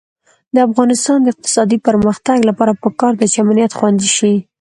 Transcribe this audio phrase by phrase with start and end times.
[0.53, 4.33] د افغانستان د اقتصادي پرمختګ لپاره پکار ده چې امنیت خوندي شي.